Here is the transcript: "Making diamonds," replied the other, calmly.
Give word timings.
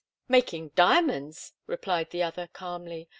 "Making 0.27 0.69
diamonds," 0.69 1.53
replied 1.67 2.09
the 2.09 2.23
other, 2.23 2.47
calmly. 2.53 3.07